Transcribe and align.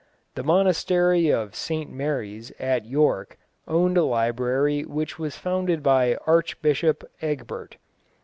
The 0.33 0.41
monastery 0.41 1.31
of 1.31 1.53
St 1.53 1.87
Mary's 1.91 2.51
at 2.57 2.87
York 2.87 3.37
owned 3.67 3.99
a 3.99 4.03
library 4.03 4.81
which 4.83 5.19
was 5.19 5.35
founded 5.35 5.83
by 5.83 6.17
Archbishop 6.25 7.03
Egbert. 7.21 7.77